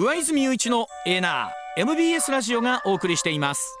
[0.00, 3.80] 上泉雄一のエナー MBS ラジオがお送りしています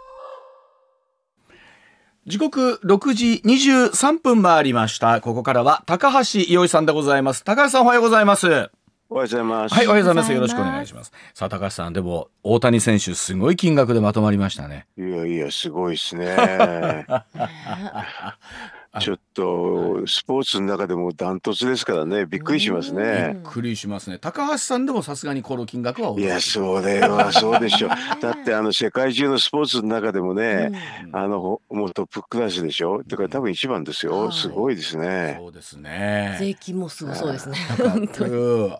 [2.26, 8.70] 時刻6時23分回りましたここからは高橋洋一さんでございます高橋さんおはようございますおはよ
[9.10, 9.74] うございます。
[9.74, 10.32] はい、おはようございます。
[10.34, 11.12] よろしくお願いします。
[11.32, 14.86] さあ、高橋さん、でも、大谷選手、すごい金額でまとまりましたね。
[14.98, 17.06] いやいや、すごいですね。
[18.98, 22.26] ちょっとスポーツの中でもダントツですからね。
[22.26, 23.32] びっくりしますね。
[23.34, 24.18] びっくりしますね。
[24.18, 27.90] 高橋さんでもさすがにこの金額はいやそれはそうでしょう。
[28.20, 30.70] だってあの世界中のスポーツの中でもね、
[31.06, 33.02] うん、あのもうトップクラスでしょ？
[33.06, 35.36] だから多分一番ですよ、うん、すごいですね。
[35.38, 36.36] そうですね。
[36.38, 37.56] 税金もすごそうですね。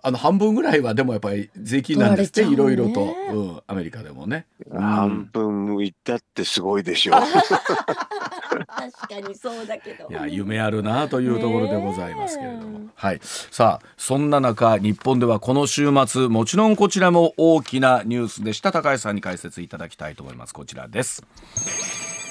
[0.03, 7.21] あの半分ぐらいはでもやっぱり税金なんですっていろいろと、うん、アメリカでもね、半分いったってすごいでしょう。
[8.67, 13.21] 確かにそうだけどいや夢あるなというところでございますけれども、はい。
[13.23, 18.73] さあそんな中日本ではこの週末もちろんこちらも大きなニュースでした。
[18.73, 20.55] 高橋さんに解説いただきたいと思います。
[20.55, 21.25] こちらです。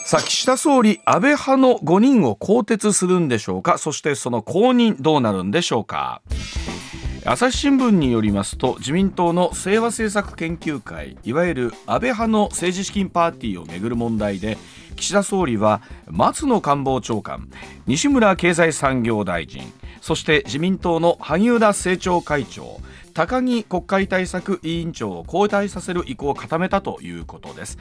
[0.06, 3.78] さあ岸田総理安倍派の5人を更迭するんでしょうか？
[3.78, 6.22] そしてその後任どうなるんでしょうか？
[7.30, 14.58] 朝日新聞によりますと自民党の清和政策研究会いわゆる安倍派の政治資金パーティーをめぐる問題で
[14.96, 17.50] 岸田総理は松野官房長官
[17.86, 19.62] 西村経済産業大臣
[20.00, 22.80] そして自民党の萩生田政調会長
[23.14, 27.78] 高木国会対策委員長を交代させる意向を固めたということです。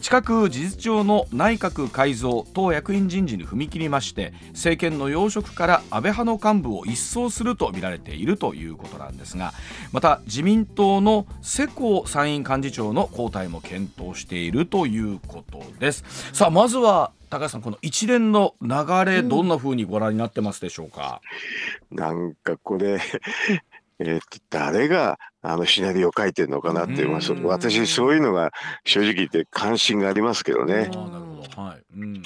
[0.00, 9.52] 近く事実上の内閣改造党役員人事に踏み切りまして政権の要職から安倍派の幹部を一掃するとみられているということなんですが
[9.92, 16.04] また自民党の世耕参院幹事長の交代も検討しているということです。
[16.32, 18.68] さあまずは高橋さんこの一連の流
[19.06, 21.22] れ、どんなふうにご覧になってますでしょうか、
[21.90, 23.00] なんかこれ
[24.04, 28.52] えー、と誰があのシナリオを書いてるのかなっていう、まあ、私そういうのが
[28.84, 30.74] 正直言って関心がありますけどね。
[30.74, 31.08] なるほ
[31.56, 31.62] ど。
[31.62, 31.82] はい。
[31.98, 32.22] うん。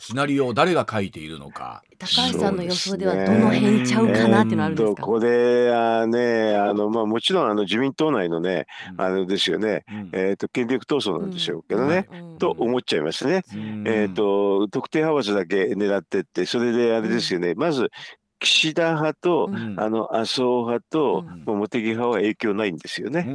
[0.00, 1.82] シナリオを誰が書いているのか。
[1.98, 6.54] 高橋さんの予想ではどの辺ちゃうかなっていうのあるんですか、これはね。
[6.54, 13.42] あの、まあ、もちろんあの自民党内のね、うん、あのですよね、うん、えーと、権力闘争なんでしょうけどね、うん、と思っちゃいますね。
[13.52, 17.90] えーと、と特定派閥だけ狙ってってそれであれですよね、まず
[18.40, 23.26] 岸田派と、うん、あの麻生派と、うん、茂木派は影響ないんですよね。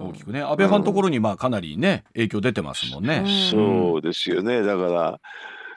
[0.00, 0.40] 大きくね。
[0.42, 3.24] 安倍派のところにまあかなりね影響出てますもんね。
[3.50, 4.62] そうですよね。
[4.62, 5.20] だから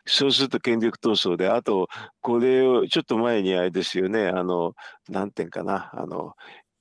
[0.05, 1.87] そうすると権力闘争であと
[2.21, 4.27] これをちょっと前にあれですよね。
[4.27, 4.73] あの
[5.07, 5.91] 何点かな。
[5.93, 6.33] あの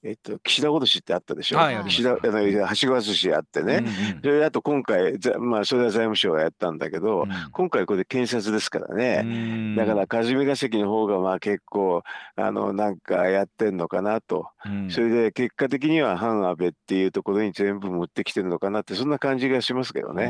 [0.09, 9.75] えっと、岸田しってあったでしょ、はい、岸田あのはしご外しあってね、うんうん、それあと今回まあそれは財務省がやったんだけど、うん、今回これ検察ですからね。
[9.77, 12.03] だから霞が関の方がまあ結構
[12.37, 20.29] あのなんかやってんのかなと、うん、それで結果的には反安倍っていうところに全部持ってきてるのかなってそんな感じがしますけどね。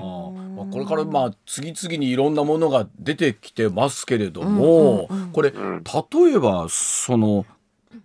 [0.56, 7.46] まあ、これからまあ次々にいろんなものが出てきてますけれども、うんうんうん、これ、例えばその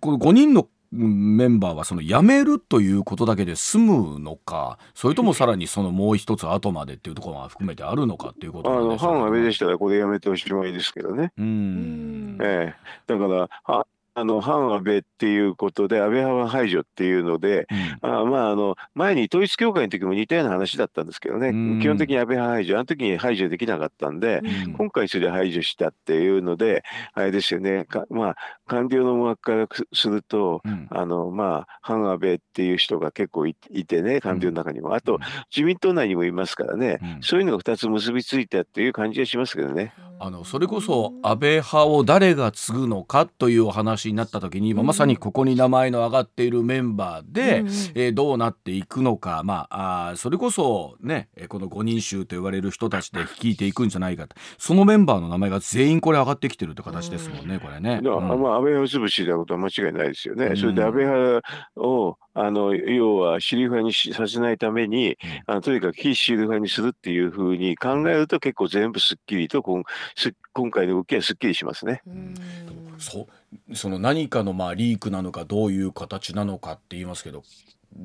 [0.00, 11.32] この5人のメンバーはその辞めるということだけで済むのかそれともさらにそのもう一つ後までっていうところが含めてあるのかっていうことなんでしょうか、ね、反安倍でしたらこれ辞めておしまいですけどね。
[11.36, 12.38] うん。
[12.40, 12.74] ええ、
[13.06, 17.66] だからああの反安倍っていうことで安倍派は排除っていうので、
[18.02, 27.86] うん、あまああの前に統一教会の時も似たような話だったんですけどね、うん、基本的に安倍派排除あの時に排除できなかったんで、うん、今回それ排除したっていうのであれですよね。
[28.08, 28.36] まあ
[28.66, 34.94] 官僚の枠からすると、あのまあ反安倍っていう人が結構いてね官僚の中にも。
[34.94, 35.18] あと
[35.54, 39.92] 自民党内にもいますからね、そういうのが2つ結びついたっていう感じがしますけどね。
[40.18, 54.36] あのそれこそ安倍派を誰が継ぐのかというお話になった時に、うん、まさにここに名前の挙がっているメンバーで、うん、えー、どうなっていくのか、まあ、あそれこそねこの5人衆と言われる人たちで率いていくんじゃないかと。
[54.58, 58.00] そのメンバーの名前が全員これ上がってきてるって形ですもんね、これね。
[58.02, 60.56] まあ、安倍派潰しであることは間違いないですよね。
[60.56, 61.42] それで安倍派
[61.76, 65.16] をあの要は主流派にさせないために、
[65.46, 69.84] あのとにかく非主流派にするっていうふうに考えると結構全部すっきりと今
[70.52, 72.02] 今回の動きはすっきりしますね。
[72.98, 73.28] そ
[73.70, 73.76] う。
[73.76, 77.44] その何かのまあリークなのかどういう形なのかって言いますけど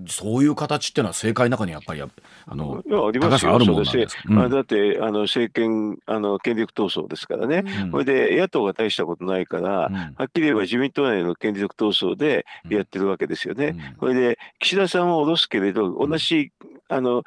[0.08, 2.08] そういう形っていうのは政界の中にやっぱりあ
[2.56, 13.96] のいやありますよ、そうですうん、だってあの政権あの権力闘争ですからね、それで野党が大したことないから、うん、はっきり言えば自民党内の権力闘争でやってるわけですよね。
[14.00, 16.52] それで岸田さんは下ろすけれど、同じ
[16.90, 17.24] あの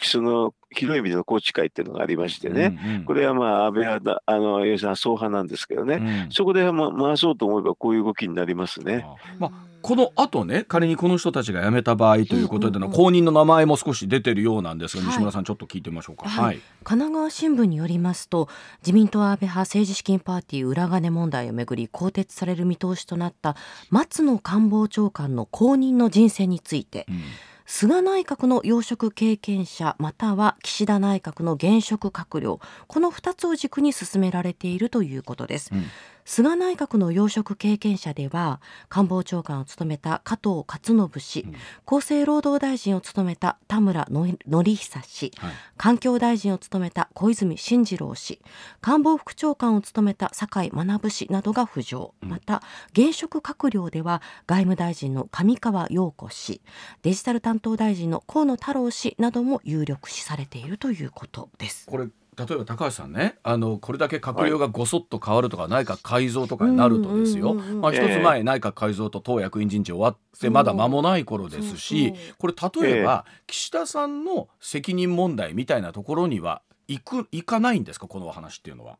[0.00, 9.04] その広い意味での宏池会っていうのがありましてね、うんうん、これはまあ安倍派あの要するに麻生派なんですけどね、うん、そこで、ま、回そうと思えばこういう動きになりますね。
[9.38, 18.48] まあこの後ね仮にこの人たちが辞めた場合ということでの後任の名前も少し出てるようなんですが、西村さんちょっと聞いてみましょうか、はい、はい、神奈川新聞によりますと
[18.80, 23.54] 自民党安倍派政治資金パーティー裏金問題をめぐり更迭される見通しとなった
[23.88, 27.20] 松野官房長官の後任の人選について、うん
[27.70, 35.70] 菅内閣の要職経験者または岸田内閣の現職閣僚この2つを軸に進められているということです。
[35.72, 35.84] うん
[36.28, 38.60] 菅内閣の要職経験者では
[38.90, 41.54] 官房長官を務めた加藤勝信氏、うん、
[41.86, 44.36] 厚生労働大臣を務めた田村典
[44.76, 48.42] 久氏、はい、環境大臣を務めた小泉進次郎氏
[48.82, 56.60] 官房副長官を務めた酒井学氏などが浮上、うん、また現職閣僚では外務大臣の上川陽子氏
[57.00, 61.86] デジタル担当大臣の河野太郎氏なども有力視されているということです。
[61.86, 62.06] これ
[62.38, 78.98] 例えば高橋さんねあのこれだけ閣僚がごそっと変わるとか、内閣改造とかになるとですよ、まあ、一つ前、内閣改造と党役員人事終わってまだ間もない頃ですしこれ例えば、岸田さんの責任問題みたいなところには行く行かないんですかこの話っていうのは？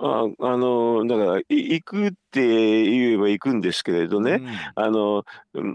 [0.00, 4.42] ああのだから行くって言えば行くんですけれどね、
[4.74, 5.24] うん、あの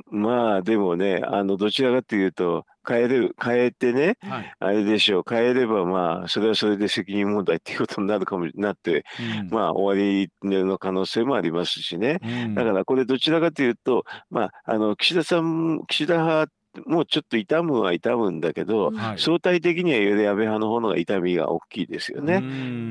[0.10, 5.24] まあでもねあのどちらかというと変える変えてね、はい、あれでしょう。
[5.28, 9.06] 変えればまあそれはそれで責任問題っていうことになるかもなって、
[9.40, 16.52] うん、まあ終わりの可能性もありますしね、うん、だからこれどちらかというとまああの岸田さん岸田派
[16.86, 22.42] もうちょっと痛むは痛むんだけど、はい、相対的にはより安倍派の方のが痛みが大きいですよね。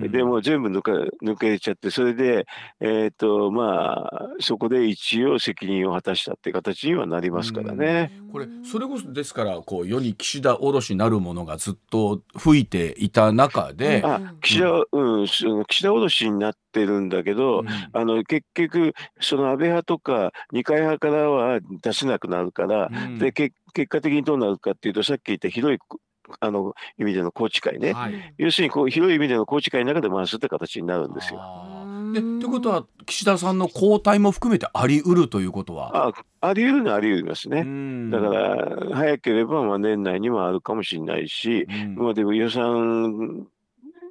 [0.09, 0.93] でも全部抜か
[1.23, 2.47] 抜けちゃって、それで、
[2.81, 8.13] えーとまあ、そこで一応責任を果たしたっていう形にはなりますからね。
[8.33, 14.03] これそれこそですからこう世に岸田卸なるものがずっと吹いていた中で。
[14.05, 25.79] あ岸田、うん、その岸田卸になってるんだけど、うん、あの結局その安倍派とか二階派からは出せなくなるから、うん、で結結果的にどうなるかっていうとさっき言った広い
[26.41, 31.41] あの意味での宏池会ね、はい、要するにこう広い意味での宏池会の中で回すって形になるんですよ。
[32.15, 36.09] でということは岸田さんの交代も含めてあり得るということは？
[36.09, 37.65] ああり得るのはあり得ますね。
[38.11, 43.47] だから早ければまあ年内にもあるかもしれないし、まあ、でも予算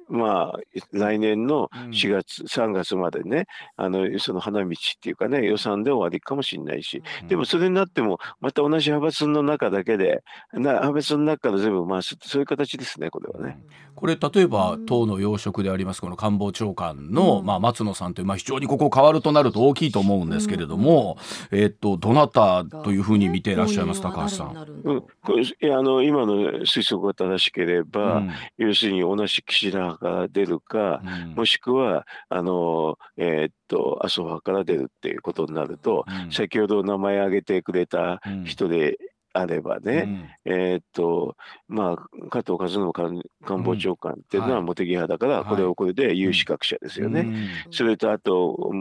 [0.08, 0.58] まあ、
[0.92, 10.22] 来年の4月、うん、3月までね、あの、その花道っていうかね、予算で終わりかもしれないし、でもそれになっても、また同じ派閥の中だけで、
[10.52, 13.58] な派閥の中から全部回すそういう形ですね、これはね。
[13.94, 21.16] これ、例えば、党の要職であります、この官房長官の、うん、まあ、松野さんという、まあ、非常にここ変わるとなると大きいと思うんですけれども、
[21.50, 24.56] うん、えっと、どなたというふうに見ていらっしゃいます、高橋さん？
[24.84, 28.22] うん、いやあの今の推測が正しければ、
[28.58, 38.98] 要するに同じ岸田が出るか、うん、もしくはあの、えー、っと麻生派から出るっていうことになると、うん、先ほど名前挙げてくれた人で、
[39.36, 41.36] あればね、うん、えー、っと、
[41.68, 47.50] まあ、加藤和信官官房長官っていうのは茂木派だから、これをこれで有資格者ですよね。
[47.70, 48.72] それと、あと、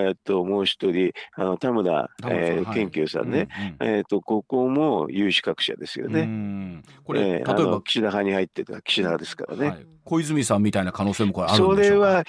[0.00, 3.48] えっと、もう一人、あの田村、えー、研究さんね、
[3.80, 6.82] うんうん、えっと、ここも有資格者ですよね。
[7.04, 9.68] これ、えー、例えば岸田派に入ってた岸田派ですからね。
[9.68, 12.24] はい小泉さんみたいな可能性もこれあるそれは、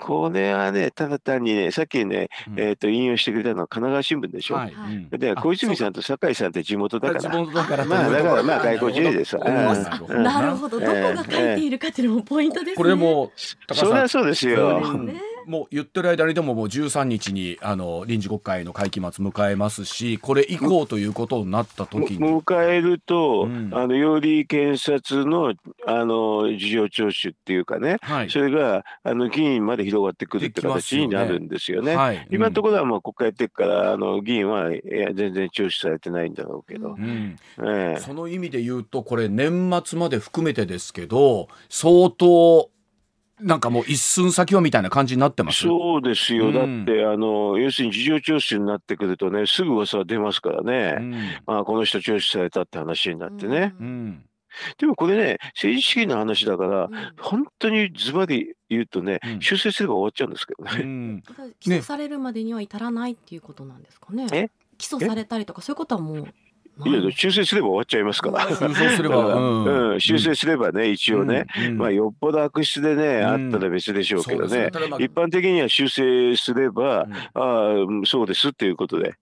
[0.00, 4.54] これはね、ただ単にね、さっきね、うん、えっ、ー、と、引用してくれたのは神奈川新聞でしょ？
[4.54, 7.20] はい、で、小泉さんと酒井さんって地元だから。
[7.20, 7.84] 地元だから。
[7.84, 9.38] まあ、だから、まあ、外交自由でさ。
[9.38, 10.78] なるほど。
[10.78, 12.74] どこが書いているかっていうのもポイントですね。
[12.76, 14.80] これも、それはそうですよ。
[15.46, 22.18] もう言ってる間にでももう13日にあの臨時国会の会期末迎えますしこれ以降ということになった時に。
[22.18, 25.54] 迎えると、うん、あのより検察の
[25.86, 31.76] あの事情聴取っていうかね、はい、それがあの議員まで広がってくるって形になるんですよね。
[31.76, 31.94] よね。
[31.94, 37.36] はい、今のところはもう国会やってるからあの議員はいや全然聴取されてないんだろうけど、うん。
[37.62, 42.70] ええ、その意味で言うとこれ年末まで含めてですけど相当
[43.40, 45.62] なんかもう一寸先はみたいな感じになってます？
[45.62, 51.12] そうですよ、うん、だってあの、要するに事情聴取になってくるとね、すぐ噂は出ますからね、うん、
[51.46, 53.74] まあ、この人聴取されたって話になってね。
[53.78, 54.24] うん。
[54.78, 60.70] でもこれね、政治資金の話だから、うん、本当にズバリ言うとね、うん、修正すれば終わっちゃうんですけどね。
[60.82, 61.22] うん、
[61.60, 64.50] 起訴されるまでには至らないっていうことなんですかね。
[64.78, 66.28] 起訴されたりとかそういうことはもう
[66.84, 68.46] いや修正すれば終わっちゃいますから。
[68.48, 79.14] 修正すれば、 うん、修正すればね、一応ね、まあよっぽど悪質でね、あったら別でしょうけどね、一般的には修正すれば、ああ、そうですっていうことで。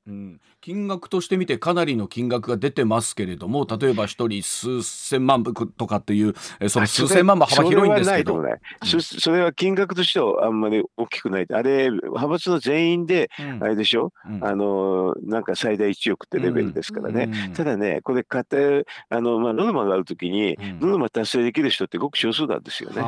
[0.64, 6.35] 金額として見てかなりの金額が出てますけれども例えば一人数千万部とかっていう
[6.71, 8.42] その数千万も幅広いんですけど。
[8.83, 11.47] それそれは金額としてはあんまり大きくない。
[11.52, 13.28] あれ派閥の全員で、
[13.61, 23.02] あれでしょ、うん、あのなんか最大1億ってレベルですからね、うん、ただねこれ家庭あの、まあ、ノルマがあるときに、ノルマ達成できる人ってごく少数なんですよね、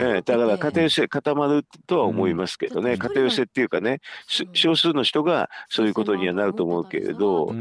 [0.00, 4.00] ええ、だから家庭性固まるとは思いますけどね、家庭寄せっていうかね
[4.52, 7.54] 少数の人がそういうことにはなると思うけれど、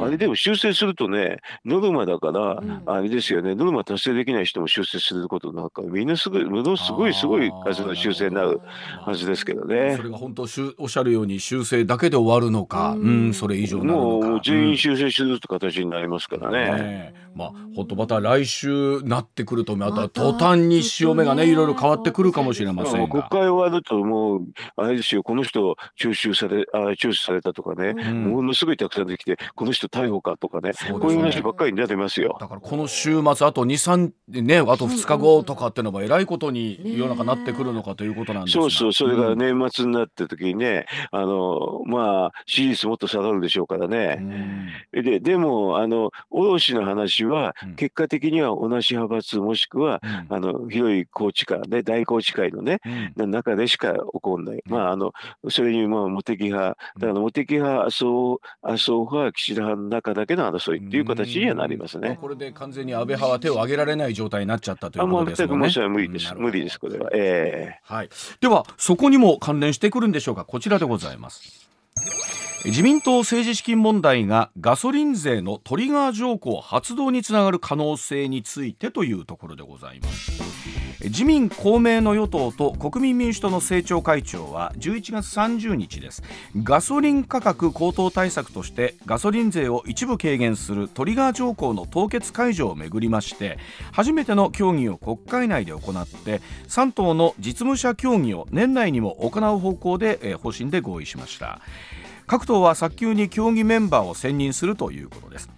[0.00, 8.60] あれでも修正するとね、ノルマだから、あれですよね、ノルマ達成できない人も修正することになるから、みんなすごい、ものすごいすごい数の修正になる
[9.04, 9.94] はずですけどね。
[9.96, 10.46] それが本当、
[10.78, 17.14] おっしゃるように修正だけで終わるのか、うん、それ以上もう全員修正するって形になりますからね。
[17.34, 23.08] まあ、本当また来週なってくると、また途端に潮目がね、いろいろ変わってくるかもしれませんが。
[23.08, 24.46] 国会終わると、もう、
[24.76, 30.98] あれですよ、この人、徴収され、あ聴取されたとかね、ものすごいたくさんできて、この人逮捕かとかね、ね。
[30.98, 32.36] こういう話ばっかりになってますよ。
[32.40, 44.20] だからこの週末、あと2、3、ね、あと2日後とかっていうのは、えらいことに世の中なってくるのかということなんですそうそう、それが年末になった時にね、あの、まあ、支持率もっと下がるでしょうからね。
[44.92, 52.80] で、でも、あの、卸の話は、結果的には同じ派閥、もしくは、うん、あの、広い宏池会ね、大宏池会のね、
[53.16, 54.62] うん、中でしか起こんない。
[54.66, 55.12] まあ、あの、
[55.48, 62.18] それに、まあ、茂木派、だから茂木派、麻生、麻生派は岸田派の中だけの争いっていう形にはなりますね。
[62.20, 66.34] これで完全に安倍派は手を挙げられない状態になっちゃったということですもう全く無理です。
[66.34, 67.10] 無理です、これは。
[67.12, 68.08] ええー、はい。
[68.40, 70.44] では、そこにも関連してくるんでしょうか。
[70.44, 71.68] こちらでございます。
[72.64, 80.49] 自民党政治資金問題がガソリン税のトリガー条項発動につながる可能性についてというところでございます
[81.02, 86.22] 自民公明の与党と国民民主党の政調会長は11月30日です。
[86.62, 93.58] ガソリン価格高騰対策としてガソリン税を一部軽減するトリガー条項の凍結解除をめぐりまして
[93.92, 101.62] 初めての協議を国会内で行って3党の実務者協議を年内にも行う方向で方針で合意しました。
[102.26, 105.50] 各党は早急に協議メンバーを選任するということです。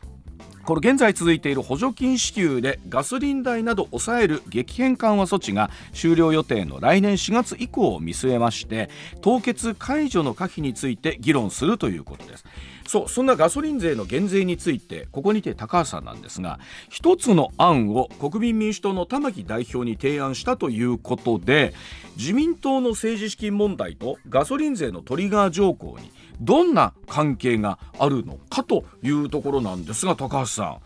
[0.64, 8.88] これ現在続いている補助金支給でガソリン代など抑える激変緩和措置が終了予定の来年4月以降を見据えまして
[9.22, 12.44] 凍結解除の可否について議論するということです。
[12.86, 16.58] そうそんなガソリン税の減税についてここにて高橋さんなんですが
[16.90, 21.74] 一つの案を国民民主党の玉木代表に提案したということで
[22.16, 30.78] 自民党の政治資金問題とガソリン税のトリガー条項にどんな関係があるのかというところなんですが高橋さん。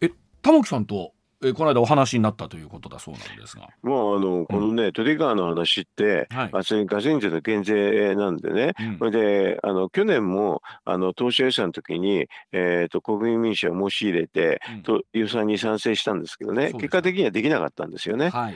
[0.00, 0.10] え
[0.42, 1.12] 玉木さんと
[1.42, 3.68] えこの間お話になったということだそうなんですが。
[3.82, 18.28] もうあのこのね、うん、トリガーの話って、はい、ガソリン税の減税なんでね、うん、であの去年もあの当初予算の時に、えーと、国民民主は申し入れて、うん、と予算に賛成したんですけどね、結果的にはできなかったんですよね。
[18.28, 18.54] はい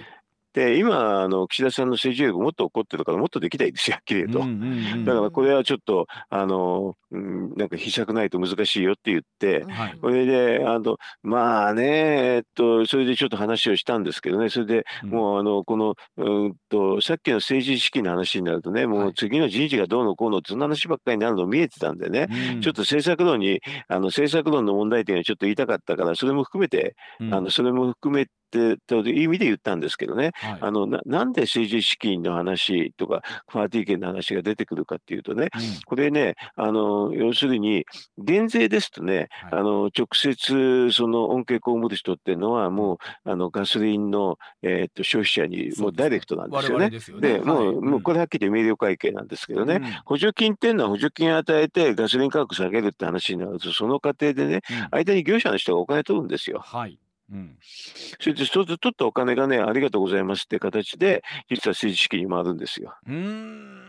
[0.54, 5.04] で、今、あの、岸田さんの政治力もっと怒ってるから、もっとできないですよ、はっきり言うと。
[5.04, 35.50] だから、これはちょっと、あの、うん、なんか、秘策ないと難しいよって言って、はい、これで、あの、まあね、えっと、それでちょっと話をしたんですけどね、それでもう、あの、この、うんと、さっきの政治資金の話になるとね、もう次の人事がどうのこうの、そんな話ばっかりになるの見えてたんでね、うん、ちょっと政策論に、あの、政策論の問題点をちょっと言いたかったから、それも含めて、うん、あの、それも含めて、という意味で言ったんですけどね、はい、あのななんで政治資金の話とか、パーティー券の話が出てくるかっていうとね、うん、
[35.84, 37.84] これね、あの要するに、
[38.18, 42.94] 減税ですとね、はい、あの直接その恩恵被る人っていうのは、も
[43.26, 46.90] うあのガソリンの、えー、っと消費者にもうダイレクトなんですよね。
[46.90, 56.60] で、ね、もう、はい、もうこれはっきり明瞭会計なんですけどね、うん、補助金っていうのは補助金を与えてガソリン価格下げるって話になると、その過程でね、うん、間に業者の人がお金取るんですよ。
[56.60, 56.98] はい
[57.32, 62.94] うん、それで、それで取ったお金がね、ありがとうございますって形で、実は政治資金に回るんですよ。
[63.06, 63.82] うん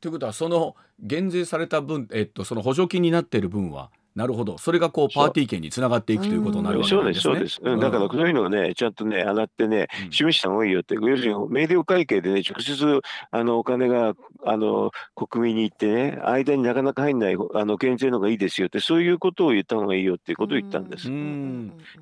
[0.00, 4.58] ということは、その減税された分、えっと、その補助金になっている分は、なるほど。
[4.58, 7.14] それがこうパーティー券につながっていくということになるわけですね。
[7.14, 7.80] そうです、そうです。
[7.80, 14.14] だからそういうのがね、ちゃんとね、上がってね、示した方がいいよって、要するに、メディア会計でね、直接、あの、お金が、
[14.46, 21.08] あの、国民に行ってね、間になかなか入んない、あの、減税の方がいいですよって、そういうことを言った方がいいよっていうことを言ったんです。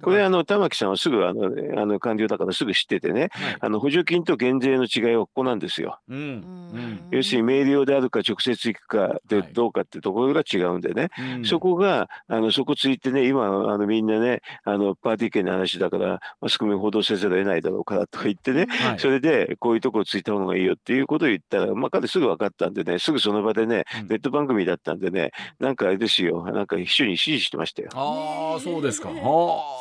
[0.03, 1.47] これ、あの、玉木さんはすぐ、あの、
[1.81, 5.99] あの官僚だからすぐ知っててね、はい、あの、補助金と減税の違いはここなんですよ。
[6.09, 27.89] うん、要するに、明瞭であるか直接行くかでどうかってところが違うんでね、はい、そこが、あの、そこついてね、今、あの、みんなね、あの、パーティー券の話だから、マスコミ報道せざるを得ないだろうからとか言ってね、はい、それで、こういうところついた方がいいよっていうことを言ったら、まあ、彼すぐ分かったんでね、すぐその場でね、ネット番組だったんでね、なんかあれですよ、なんか秘書に指示してましたよ。
[27.95, 29.11] ああ、そうですか。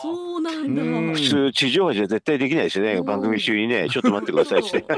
[0.01, 0.81] そうなんだ。
[1.13, 4.85] 普通、地上波じゃ絶対できないですよね、番組中にね、ちょっと待ってくださいして。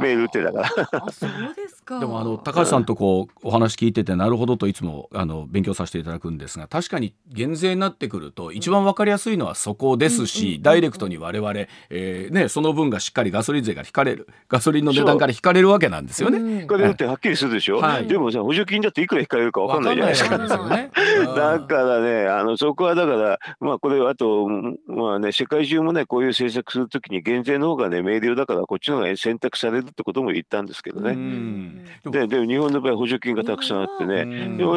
[0.00, 0.68] メール打ってたから。
[1.10, 2.00] そうですか。
[2.00, 11.52] でも、あの、高橋さんとこう、お話聞いてて、なるほどといつも、あの、勉強させていただくんですが、確かに減税になってくると、一番わかりやすいのはそこですし、ダイレクトに我々、
[11.90, 16.62] えー、ね、その分がしっかりガソリン税が引かれる、ガソリンの値段から引かれるわけなんですよね。
[16.62, 17.78] 引かれるってはっきりするでしょ？
[17.78, 20.38] はい、でもさ、補助金だっていくら引かれるかわかんないじゃないですか。
[20.38, 20.90] ね、
[21.36, 24.48] だからね、あの、そこはだから、まあ、これ、あと、
[24.86, 31.16] まあね、世界中もね、こういう政策するときに減税の方がね、明瞭だから、こっちの方が選択されるってことも言ったんですけどね。
[32.04, 34.24] で、で日本の場合補助金がたくさんあってね、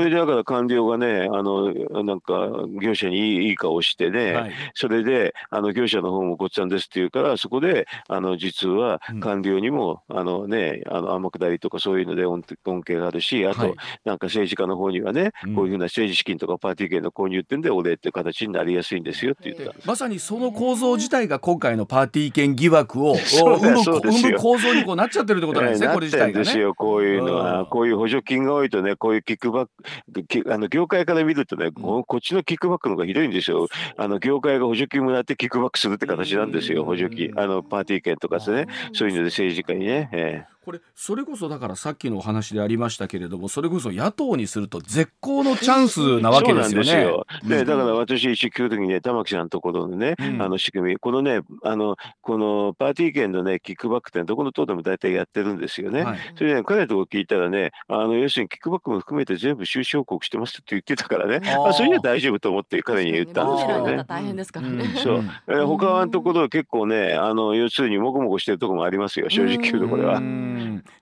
[0.09, 1.73] で、れだから官僚がね、あの、
[2.03, 2.49] なんか、
[2.81, 12.43] 業者にいい顔してね、はい、それで、あの、業者の方もごっちゃんですって言うから、そこで、あの、実は官僚にも、うん、あのね、あの、天下りとかそういうので恩
[12.87, 19.75] 恵があるし、あと、なんか政治家の方にはね、こういうふうな政治資金とかパーティー券の購入ってんで、お礼って形になりやすいんですよって言った。
[19.85, 26.45] まさにその構造自体が今回のパーティー券疑惑を 生む構造にこうなっちゃってるってことなんですね、これ自体が、ね。
[26.45, 29.71] ですよ、こういうのは、こういう補助金が多いとね、こういうキックバック、
[30.49, 33.67] あの業界から見るとね、こっちのキックバックの方がひどいんですよ。
[33.97, 40.09] あの業界が補助金もらってキックバックするって形なんですよ、補助金、あのパーティー券とかですね、そういうので政治家にね。
[40.11, 47.03] えーこれそれこそだからさっきのお話でありましたけれどもそれこそ野党にすると絶好のチャンスなわけですよね。
[47.03, 47.25] よ。
[47.45, 56.03] でだから私一聞く時にね玉木さんのところのね、うん、あの仕組みこのねあのこのパーティー券のねキックバックってどこの党でも大体やってるんですよね。
[56.03, 61.49] はい、それね彼のとこ聞いたらねあの要するにキックバックも含めて全部収支報告してますって言ってたからね。
[61.49, 64.03] あそれには大丈夫と思って彼に言ったんですけどね。
[64.05, 64.83] 大変ですからね。
[65.01, 70.19] そう、えー、他のところ結構ねあの要するにもこもこしてるところもありますよ正直言うとこれは。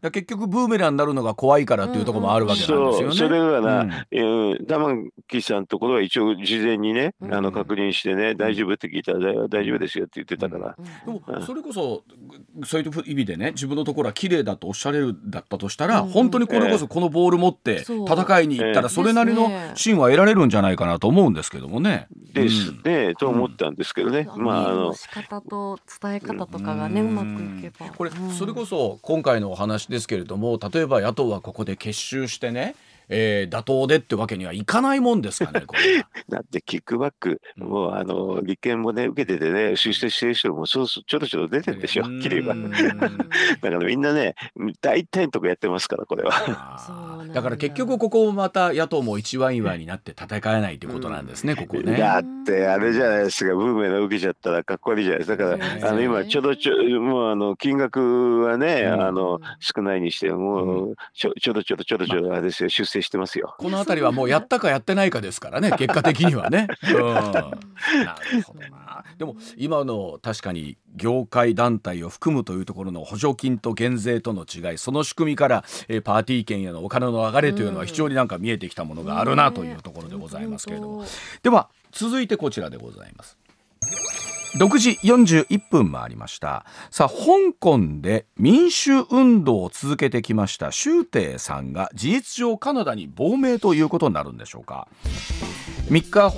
[0.01, 3.15] 結局ブーメランになるのが怖いからっていうところもあるわけなんですよね。
[3.15, 4.95] それがな、うん、玉
[5.27, 10.75] 木さんのところは一応事前にね、あの確認してね、大丈夫って聞いたら大丈夫ですよって言ってたから。
[11.05, 12.03] でもそれこそ
[12.63, 22.07] そういう意味でね自分のところは綺麗だとおっしゃれるだったとしたら、本当にこれこそこのボール持って戦いに行ったらそれなりの芯は得られるんじゃないかなと思うんですけどもね。
[22.33, 24.27] ですね、と思ったんですけどね。
[24.35, 27.91] まああの仕方と伝え方とかがね、うまくいけば。
[27.91, 32.75] これ、それこそ今回のお話話ですけれども例えば野党はここで結集してね
[33.09, 42.55] えー、妥当でってわけにはいかないもんですかね、これ だってキックバック、もうあの立憲もね、受けててね、出世してる人もそうちょろちょろ出てるでしょ、きれいは。
[43.61, 44.35] だからみんなね、
[44.81, 47.23] 大体のとこやってますから、これは。
[47.33, 51.97] だから結局、ここもまた野党も一枚岩になって戦えないってことなんですね、ここね。
[51.97, 55.43] だってあれじゃないですか、ブーメラン受けちゃったらかっこ悪いじゃないですか。
[55.45, 63.55] だから、あの今、ちょうどちょ、もうあの金額はね、あの少ないにしても、ちょちょろちょろちょろちょろあれですよ、出世成してますよ。
[63.57, 66.67] この辺りはもうやったかやってないかですからね 結果的にはね。
[66.83, 67.21] うん、な
[68.31, 69.03] るほどな。
[69.17, 81.05] でも今の確かに業界団体を含むというところの補助金と減税との違いその仕組みから、えー、パーティー券へのお金の流れというのは非常になんか見えてきたものがあるなというところでございますけれども、
[81.43, 83.37] では続いてこちらでございます。
[84.55, 86.65] 6時41分もありました。
[86.89, 94.87] さあ香港で民主運動を続けてきました周庭さんが事実上カナダに亡命ということになるんでしょうか。
[95.89, 96.31] 3日香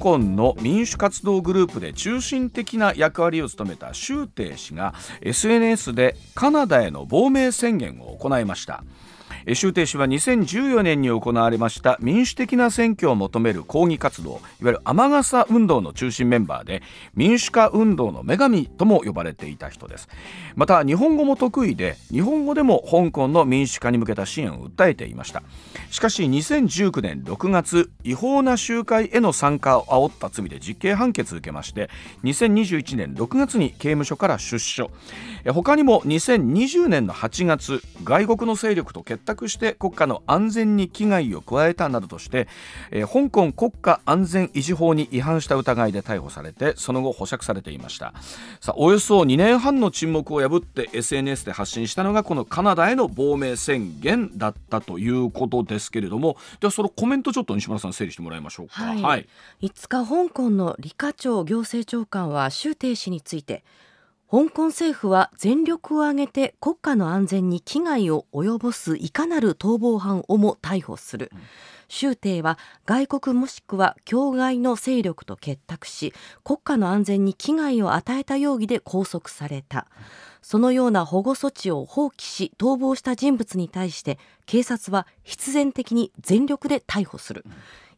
[0.00, 8.84] 港の民主活動グループで中心的な役割を務めた周庭氏が SNS でカナダへの亡命宣言を行いました。
[9.52, 11.98] 周庭氏は2014年に行われました。
[12.00, 16.82] 民主的な選挙を求める抗議活動いわゆる雨傘運動の中心メンバーで
[17.14, 20.08] 民主化運動の女神とも呼ばれていた人です。
[20.56, 25.42] また日本語も得意で日本語でも香港の民主化に向けた支援を訴えていました。
[25.90, 31.90] しかし2019年6月違法な集会への参加を煽った罪で実刑判決を受けまして
[32.22, 34.90] 2021年6月に刑務所から出所。
[35.52, 42.48] 他にも2020年の8月外国の勢力と結託索して国家の安全に危害を加えたなどとして、
[42.90, 48.14] えー、香港国家安全維持法に違反した疑いで逮捕されてその後保釈されていました。
[48.60, 59.28] さあおよそ2年半の沈黙を破って SNS で発信したのがこのカナダへの亡命宣言だったということですけれどもではそのコメントちょっと西村さん整理してもらいましょうか、はい、はい、
[59.62, 63.64] 5日香港の李家超行政長官は周庭氏について
[64.30, 71.40] 香港政府は全力を挙げて国家の安全に危害を及ぼすいかなる逃亡犯をも逮捕する、うん、
[71.88, 79.86] 州邸は外国もしくは境外の勢力と結託し国家の安全に危害を与えた容疑で拘束された、
[80.42, 87.52] そのような保護措置を放棄し逃亡した人物に対して警察は必然的に全力で逮捕する、うん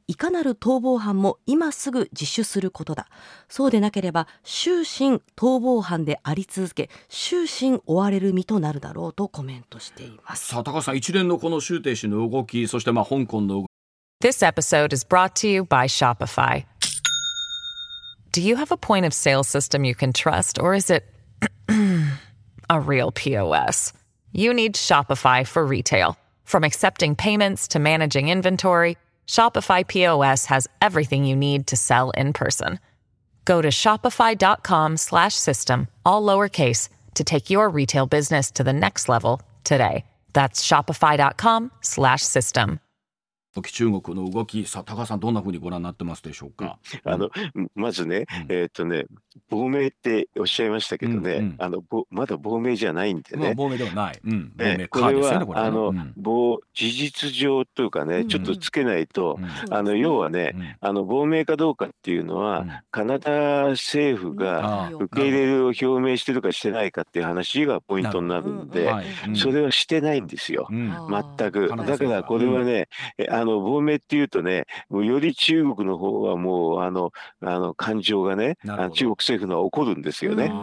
[0.08, 3.08] いかなる逃亡犯も今すぐ自首することだ
[3.48, 13.66] そうでなければ終身逃亡犯であり続け終身追われる身となるだろうとコメントしていますさあ高橋さん一連のこの周庭氏の動きそしてまあ香港の動き
[14.22, 16.64] This episode is brought to you by Shopify
[18.32, 21.02] Do you have a point of sale system you can trust or is it
[22.70, 23.92] a real POS
[24.32, 31.26] You need Shopify for retail From accepting payments to managing inventory Shopify POS has everything
[31.26, 32.80] you need to sell in person.
[33.44, 40.06] Go to shopify.com/system all lowercase to take your retail business to the next level today.
[40.32, 40.62] That's
[43.60, 43.76] shopify.com/system.
[43.76, 46.78] 中国の動き、さあ高橋さんどんなふうにご覧になってますでしょうか？
[47.04, 47.30] あの
[47.74, 49.06] まずね、えっとね
[49.50, 53.54] 亡命っておっしゃいましたけどね、うんうん、あのまだ亡命じゃないんでね。
[53.54, 54.18] 亡命ではない。
[54.24, 56.14] うん、亡命これは、ね、あの、うん、
[56.74, 68.90] 事実上というかね、ちょっとつけないと、うん、あの要はね、あの亡命かどうかっていうのは、カナダ政府が受け入れるを表明してるかしてないかっていう話がポイントになるんで、
[69.34, 71.68] それはしてないんですよ、全く。
[71.68, 72.88] だからこれはね、
[73.28, 78.56] あの亡命っていうとね、もうより中国の方はもうあのあの感情がね、
[78.92, 80.56] 中国政府のは怒るんですよね。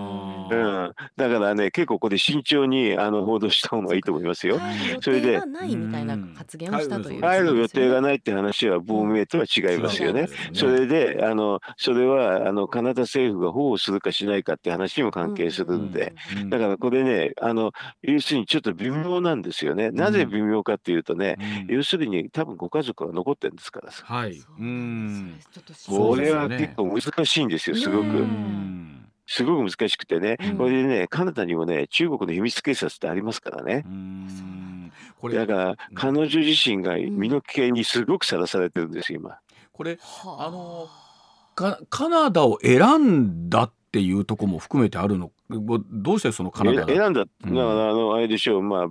[0.50, 4.60] うん、だからね、結構これ慎重にあの報道した方がいいと思いますよ。
[5.02, 10.28] それで、ないみたいな発言をしたという、帰る予定がないって話は亡命とは違いますよね。
[10.54, 16.14] それで、あのそれはあのカナダ政府が保護するかしないかって話にも関係するんで、
[16.50, 19.92] だからこれね、あの要するにちょっと微妙なんですよね。
[19.92, 23.92] なぜ微妙かっていうとね、要するに多分ご家族は残ってるんですから。
[23.92, 24.42] はい。
[24.60, 25.40] うん。
[25.88, 28.26] これは結構難しいんですよ、すごく。
[29.26, 33.86] すごく難しくてね、これでね、カナダにもね、中国の秘密警察ってありますからね。
[35.20, 39.38] これだから、彼女自身が身の危険にすごくさらされてるんです今。
[39.72, 39.98] これ、
[40.38, 40.88] あの
[41.56, 45.32] カ、カナダを選んだっていうところも含めてあるの？
[45.50, 48.88] どうしてそのカナダ選んだ、うん、あのあれでしょう、まあ、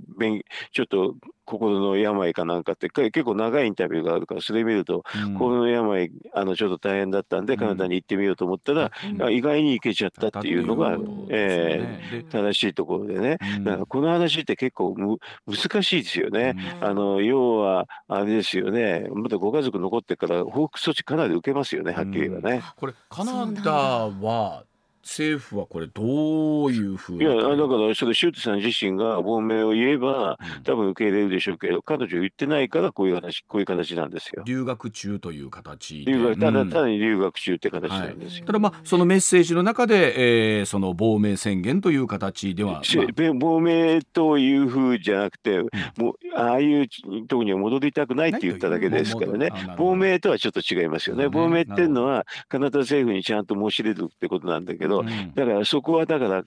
[0.71, 10.97] ちょっと心の病かなんかって結構長いインタビューがあるからそれ見ると、うん、心の病あのちょっと大変だったんで、カナダに行ってみようと思ったら、うん、意外に行けちゃったっていうのが、
[11.31, 19.09] えー、正しいところでね、だからこの話って結構む難しいですよね、あの要はあれですよね。
[19.13, 22.63] まだご家族残ってから報復措置かなり受けますよねはっきり言えばね。
[22.77, 24.65] これカナダは
[25.03, 34.43] 政府はこれどういうふういやだからそれシュートさん自身が亡命を言えば多分受け入れるでしょうけど彼女言ってないからこういう話こういう形なんですよ。
[34.47, 46.89] 留学中という形留学ただ単に留学中って形なんですよ、はい、ただまあそのメッセージの中で、えー、その亡命宣言という形では、まあ、亡命というふうじゃなくて、うん、もうああいう
[47.27, 49.51] とこには戻りたくないって言っただけですからね。
[49.77, 51.29] 亡命とはちょっと違いますよね。
[51.29, 56.45] 亡命っていうのはカナダ政府にちゃんと申し出るってことなんだけどど、うん、だからそこはだから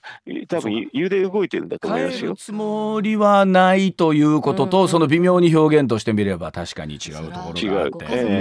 [0.47, 2.35] 多分揺れ動いてるんだと思いますよ。
[2.35, 8.05] つもりはないということと、うん、その微妙に表現としてみれば確かに違うところがあって。
[8.05, 8.35] 違う。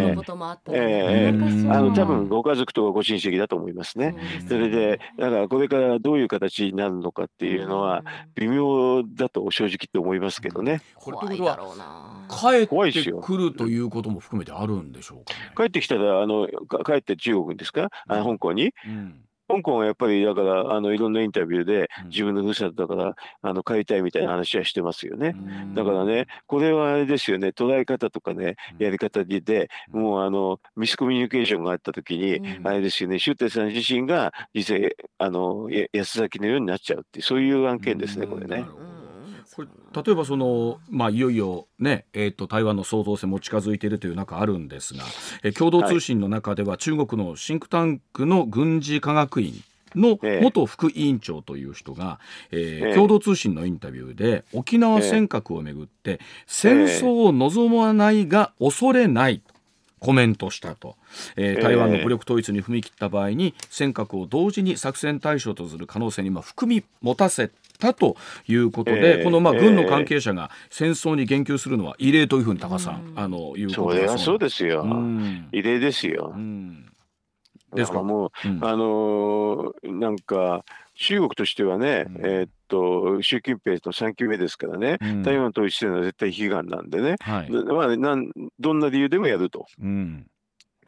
[0.73, 1.33] え
[1.71, 4.15] あの多分ご家族とかご親戚だと思いますね。
[4.49, 10.83] それでだからこれからどういう形になるのかっていうのは微妙だと正直と思いますけどね。
[10.95, 16.49] これってことは帰ってくるということも含めてあるんでしょうか、ね、帰ってきたらあの
[16.85, 25.35] 帰って中国ですか、あ香港に、うん香港はやっぱりだからあのいろんなインタビューで自分のふるさとだからあの帰りたいみたいな話はしてますよね。
[25.75, 27.49] だからねこれはあれですよね。
[27.49, 33.19] 捉え方とかねやり方でもうあのミスコミュニケーションがあった時にあれですよね。
[33.19, 38.65] 周庭さん自身が実際あの安崎のようになっちゃうってそういう案件ですねこれね。
[39.55, 39.69] これ
[40.05, 45.05] 例えばその、まあ、いよいよね、えーと、台湾の創造性も近づいているという中あるんですが、
[45.45, 49.55] えー、共同通信の中では、中国のシンクタンクの軍事科学院
[49.95, 52.19] の元副委員長という人が、
[52.51, 59.43] えー、共同通信のインタビューで沖縄尖閣をめぐって戦争を望まないが恐れない
[60.01, 60.97] コメントしたと、
[61.37, 74.87] えー、台湾の武力統一に踏み切った場合に尖閣を同時に作戦対象とする可能性に含み持たせたということで、えー、このまあ軍の関係者が戦争に言及するのは異例というふうに高さん、あのいうことです、ね、そうですよ、
[75.53, 76.33] 異例ですよ。
[76.35, 76.91] うん。
[77.75, 78.03] ですか？
[78.03, 89.67] もう、うん、あのー、なんか中国としてはね、うん、えー、っと習近平の3期目ですからね、うん、台湾統一してるのは絶対悲願なんでね、はい、まあ、なんどんな理由でもやると。
[89.81, 90.27] うん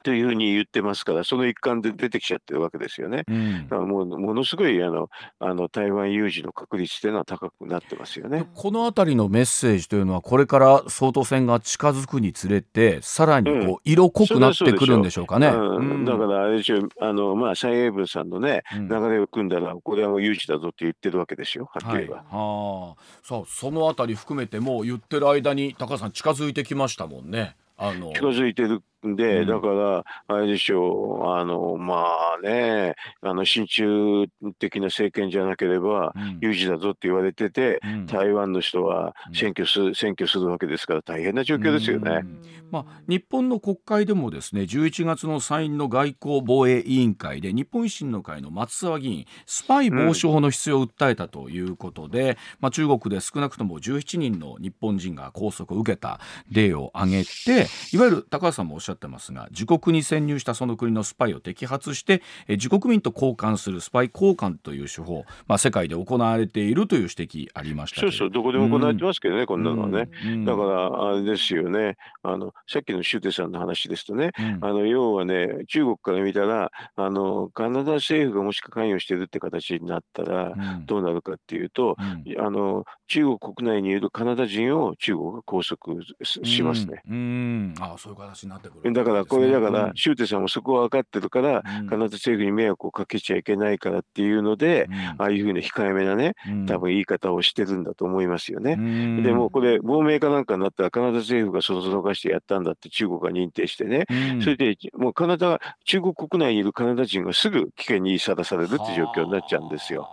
[0.07, 3.25] というふうに言ってますから、その一環で出てきちゃってるわけですよね。
[3.27, 5.09] うん、だからもうものすごいあの
[5.41, 8.47] あの台湾有事の確率というのは高くなってますよね。
[8.55, 15.49] このあたりのメッセージというのは、これから総統選が近づくにつれて、さらにこう、うん、色濃くなってくるんでしょうかね。
[15.49, 22.17] うん、だからあれでしょあの、まあ、蔡英文さんのね、流れを組んだら、これはもう有事だぞって言ってるわけですよ、はっきり言えば。
[22.19, 27.57] はい、はあ、さあそのあたり含めて、もう言ってる間に、高橋さん、近づいてきましたもんね。
[27.79, 28.83] あの近づいてるん
[29.15, 32.07] で、うん、だから、あれでしょう、あの、ま
[32.39, 34.25] あね、あの、親中
[34.59, 42.23] 的な政権じゃなければ、有事だぞって言われてて、うん、台湾の人は選挙す、選挙するわけですから、大変な状況ですよね。
[42.71, 71.97] まあ、日本の国会でもですね、11月の参院の外交防衛委員会で、日本維新の会の松沢議員、スパイ防止法の必要を訴えたということで、うん、まあ、中国で少なくとも17人の日本人が拘束を受けた例を挙げて、いわゆる高橋さんもおっしゃってますが自国に潜入したその国のスパイを摘発して自国民と交換するスパイ交換という手法、まあ、世界で行われているという指摘ありましたそうそうどこでも行われてますけどね、うん、こんなのはね、うん、だからあれですよね。
[72.23, 80.55] あのさっきのシューテさんの話ですとね、うん、あの要はね中国から見たらあのカナダ政府がもし関与してるって形になったら、
[80.87, 85.79] どうなるかっていうと、あの中国国内にいるカナダ人を中国が拘束
[86.23, 87.03] しますね。
[87.09, 87.75] うん。
[87.81, 96.35] あそういう形になってくる、ね、だからこれだから、シューテさんもそこは分かってるから、カナダ政府に迷惑をかけちゃいけないからっていうので、ああいうふうな控えめなね、
[96.67, 98.77] 多分言い方をしてるんだと思いますよね。
[99.23, 104.07] でもこれ、亡命かなんかになったら、カナダ政府がそそかしてやったんだって中国が認定してね、
[104.43, 110.09] それでもうカナダ、中国国内にいるカナダ人がすぐ危険にさらされるって状況になっちゃうんですよ。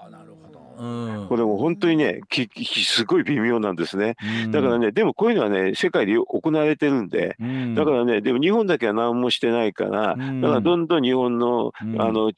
[1.29, 2.49] これも本当にね、き
[2.85, 4.15] すごい微妙なんですね。
[4.51, 7.37] だからね、でもこういうのはね、世界で行われてるんで、
[7.75, 12.31] だからね、でも日本だけは何もしてないから、だからどんどん日本の、あの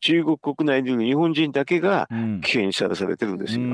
[0.00, 2.08] 中国国内にいる日本人だけが
[2.42, 3.66] 危険にさらされてるんですよ。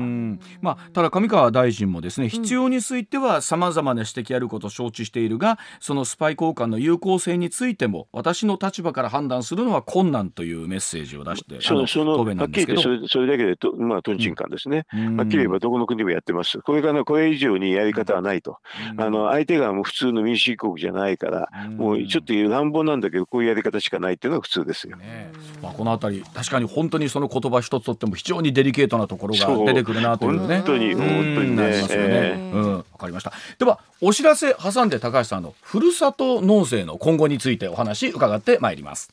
[0.61, 14.85] まあ、ただ上川大臣もですね、必要についてはさまざまな指摘あることを承知しているが、そのスパイ交換の有効性についても、私の立場から判断するのは困難というメッセージを出して、そのそのはっきり言ってそれそれだけでと、まあ、トンチンカンですね。
[15.17, 16.59] はっきり言えばどこの国でもやってます。
[16.59, 18.59] これからこれ以上にやり方はないと。
[18.97, 24.95] あの相手がもう普通の民主主義国じゃないから、もうちょっと乱暴なんだけど、こういうやり方しかないっていうのが普通ですよ。
[24.97, 30.57] ねまあ、このあたり、確かに本当にその言葉一つとっても非常にデリケートなところが出てくるなというね。
[30.57, 31.55] 本当に、本当にね。
[31.55, 33.33] ねえー、うん、かりました。
[33.57, 39.11] では、お知らせ挟んで高橋さんのふるさと納税の今後についてお話伺ってまいります。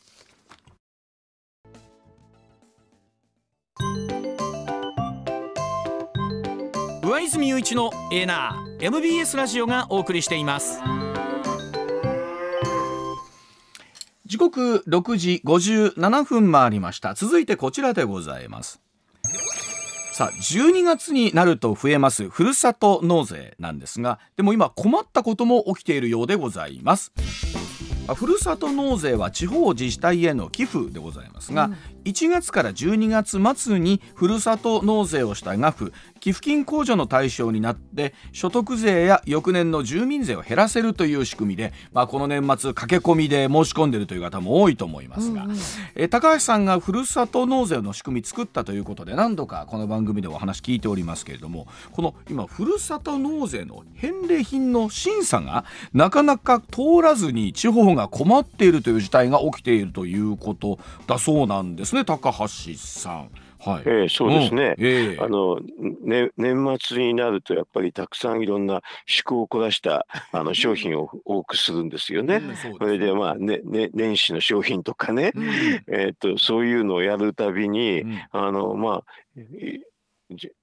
[7.13, 10.81] 上泉雄一のエナー MBS ラジオがお送りしています。
[14.25, 17.13] 時刻6時57分回りました。
[17.13, 18.81] 続いてこちらでございます。
[20.15, 27.13] さあ12月になると増えますふるさと納税なんですがでも今困ったことも起きているようでございます。
[28.15, 45.57] ふるさと納税は地方自治体への寄付でございますが、うん、1月から12月末にふるさと納税をした額寄付金控除の対象になって所得税や翌年の住民税を減らせるという仕組みで、まあ、この年末駆け込みで申し込んでいるという方も多いと思いますが、うんうん、
[45.97, 63.31] え高橋さんがふるさと納税の仕組み作ったということで何度かこの番組でお話聞いておりますけれどもこの今ふるさと納税の返礼品の審査がなかなか通らずに地方が困っているという事態が起きているということだそうなんですね高橋さん。
[63.65, 64.85] はい、えー、そうですね、うん。
[64.85, 65.61] えー、あの
[66.05, 72.37] ね年末になるとやっぱりたくさんいろんな趣向を凝らしたあの 商品を多くするんですよね。
[72.37, 75.49] うん、そそれでまあ、ねね、年始の商品とかね、うん、
[75.87, 79.05] えーと、そういうのをやるたびに、あのまあ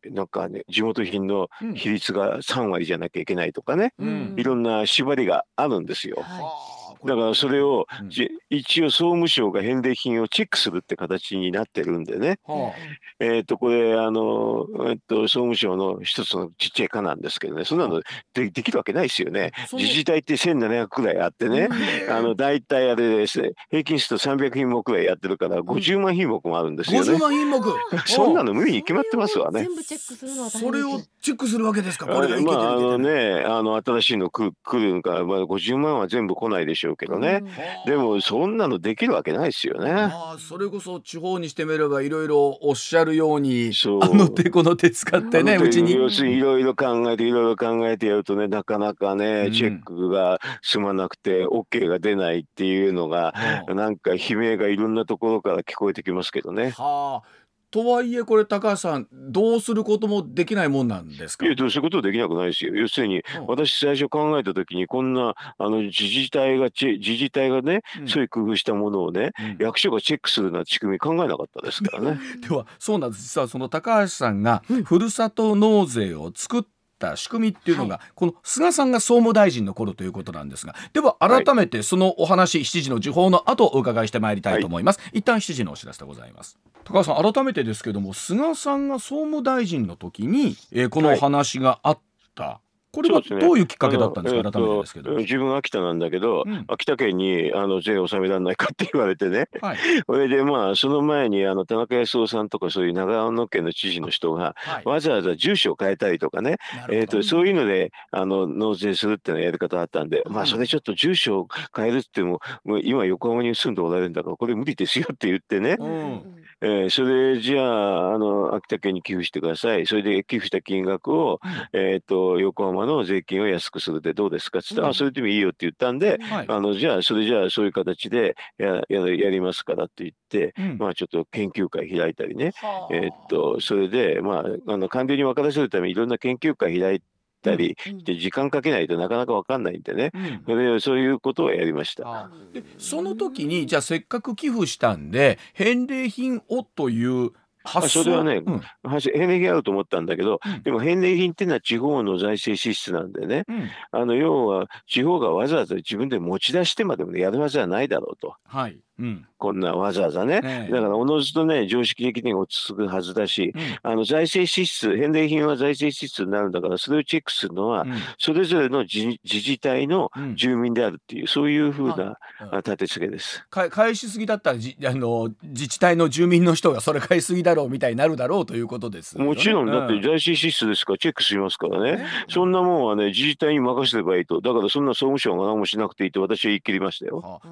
[0.10, 6.18] なんかね、地元品の比率が3割じゃなきゃいけないとかね、うん、いろんな縛りがあるんですよ。
[6.22, 8.10] はいだからそれを、うん、
[8.50, 17.66] 一応総務省が返礼品をチェックするって形になってるんでね、はあ、えっ、とこれあの、えっと、総務省の一つのちっちゃい課なんですけどね。
[17.66, 18.02] そんなの
[18.34, 19.52] でできるわけないですよね。
[19.74, 21.70] 自治体って1700くらいあってね、
[22.10, 23.52] あの大体あれですね。
[23.70, 27.60] 平均すると300品目くらいやってるから50万品目もあるんですよね、50万品目。
[28.08, 29.64] そんなの無理に決まってますわね。
[29.64, 32.08] 全部チェックするのはそれをチェックするわけですか。
[32.08, 37.44] これまああのねあの新しいの来るのか、まあ、50万は全部来ないでしょうけどね、
[37.86, 39.92] でもそんなのできるわけないですよね。
[39.92, 43.72] あそれこそ地方にしてみればいろいろおっしゃるように
[44.02, 45.96] あの手この手使ってねうちに。
[45.96, 53.34] 要するにいろいろ考えていろいろ考えてやるとねなかなかね、チェックが済まなくて OK が出ないっていうのが、
[53.68, 56.72] うん、なんか悲鳴がいろんなところから聞こえてきますけどね。
[56.72, 57.39] はあ
[57.72, 61.46] とはいえこれ高橋さんどうすることもできないもんなんですか？
[61.46, 62.74] いやどうすることできなくないですよ。
[62.76, 72.20] 要するに、私最初考えた時にこんなあの自治体が自治体がね、うん、そういう工夫したものをね、うん、役所がチェックするな仕組み考えなかったですからね。
[72.48, 73.24] ではそうなんです。
[73.24, 76.64] 実はその高橋さんがふるさと納税を作っ
[77.08, 86.58] った仕組みっていうのが、はい、この菅さんが総務大臣の頃ということなんですがでは改めてそのお話、はい、7時の時報の後お伺いしてまいりたいと思います、はい、一旦7時のお知らせでございます。
[86.84, 92.00] 高橋さん改めてですけども菅さんが総務大臣の時に、えー、このお話があっ
[92.36, 92.60] た、
[92.92, 106.58] これはどういうきっかけだったんですか、すね、改めてですけど、自分秋田なんだけど、うん、秋田県にあの税を納められないかって言われてね、はい、 それでまあその前にあの田中康夫さんとかそういう長野県の知事の人が、はい、わざわざ住所を変えたりとかね、
[106.90, 116.40] えーと、そういうのであの納税するっていうのやり方あったんで、うん、まあそれちょっと住所を変えるってももう今横浜に住んでおられるんだからこれ無理ですよって言ってね、うん。
[116.62, 119.86] えー、それじゃああの秋田県に寄付してください。
[119.86, 121.40] それで寄付した金額を、
[121.72, 124.60] えーと、横浜の税金を安くするでどうですか？
[124.60, 132.54] って言って、うん、あそれでもいいよって言ったんで、はい、あのじゃあそれじゃあそういう形でやややりますからって言って、うん、まあちょっと研究会開いたりね、
[132.92, 137.06] えー、っとそれでまああの官僚に分からせるためにいろんな研究会開いて
[137.42, 140.12] たりして時間かけないとなかなか分かんないんでね、
[140.46, 142.30] それそういうことをやりました。
[142.52, 158.36] でその時にじゃあせっかく寄付したんで返礼品をという発それはね、うん、返礼品あると思ったんだけど、うん、でも返礼品っていうのは地方の財政支出なんでね、うん、あの要は地方がわざわざ自分で持ち出してまでもやるはずはないだろうと。
[158.46, 172.20] はいうん、こんなわざわざね、だからおのずとね常識的に落ち着くはずだし、うん、あの財政支出返礼品は財政支出になるんだからそれをチェックするのは、うん、それぞれの自治体の住民であるっていう、そういうふうな
[172.58, 173.46] 立て付けです。
[173.50, 179.68] 返しすぎだったらじあの自治体の住民の人がそれ返しすぎだろうみたいになるだろうということです、ね、もちろん。
[179.68, 184.42] だって財政支出ですからチェックしますからね、そんなもんはね自治体に任せればいいと。
[184.42, 187.20] だからそんな総務省が何もしなくていいと私は言い切りましたよ。
[187.20, 187.48] はあ、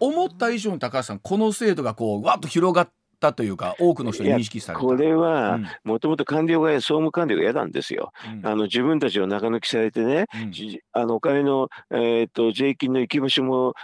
[0.00, 4.84] 思った以上に高橋さんこの制度がこうわっと広がってたというか多くの人に認識された。
[4.84, 10.52] これはもともと官僚が総務官僚が嫌なんですよ、うん、あの自分たちを中抜きされてね、うん、
[10.92, 13.74] あのお金の、えーと、税金の行き場所も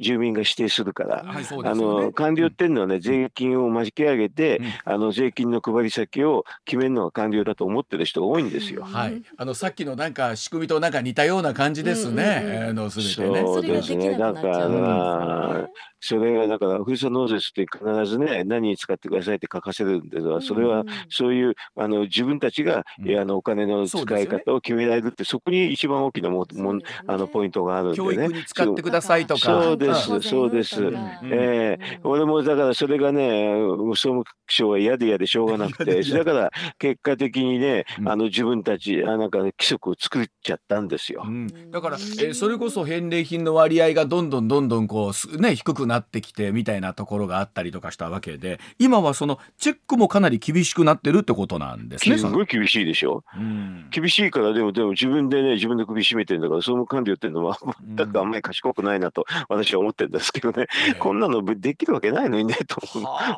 [0.00, 8.84] 住民が指定するから、はいね、あの官僚っていうのはね、税金を巻き上げて、あの税金の配り先を決めるのが官僚だと思ってる人が多いんですよ。
[8.84, 12.42] はい、あのさっきのなんか仕組みとなんか似たような感じですね。
[12.44, 12.50] うん。
[12.50, 13.40] うんうん、あのすべてね。
[13.40, 14.18] そうですね。
[14.18, 15.68] だから、
[16.00, 28.04] それがだからふるさと納税って必ずね何に使ってくださいって書かせるんですがそれはそういうあの自分たちが、うん、あのお金の使い方を決められるってそこに一番大きなもも、ね、あのポイントがあるんでね。
[28.04, 29.40] 教育に使ってくださいとか。
[29.40, 30.82] そうですそうです。
[31.24, 33.54] ええー、俺もだからそれがね
[33.90, 41.24] 総務省は嫌で嫌でしょうがなくてだから結果的にねあの自分たちあなんか、ね、規則を作っちゃったんですよ。
[41.26, 52.18] うん、だから、えー、それこそ返礼品の割合がどんどんどんどんこうね低くななってきてみたいなところがあったりとかしたわけで今はそのチェックもかなり厳しくなってるってことなんですね。
[52.18, 53.24] すごい厳しいでしょ。
[53.36, 57.58] うん、厳しいからでもでも自分でね自分で首絞めてるんだから総務官僚っていうのは
[57.96, 62.80] 全くあんまり賢くないなと私は思ってるんですけどね、うん、こんなのできるわけないのにねと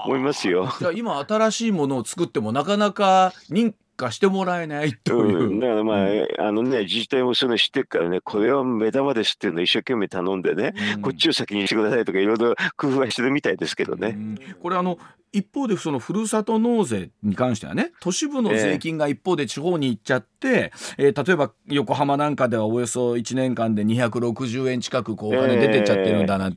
[0.07, 0.73] 思いますよ。
[0.79, 14.09] じゃあ今新しいものを作ってもなかなか認化してもらえないという、うん、だからまあ、あのね自治体もそれ知ってるからねこれは目玉ですっていうのを一生懸命頼んでね、うん、こっちを先にしてくださいとかいろいろ工夫はしてるみたいですけどね。
[14.09, 14.99] うん、これあの
[15.33, 26.57] 一方でそのふるさと納税に関してはね都市部の税金が一方で地方に行っちゃって、えー、例えば横浜なんかではおよそ1年間で260円近くこうお金出てっちゃってるんだな、えー